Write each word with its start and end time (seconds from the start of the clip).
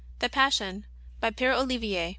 The 0.17 0.29
Passion, 0.29 0.87
by 1.19 1.29
Pere 1.29 1.53
Ollivier, 1.53 2.07
O. 2.07 2.09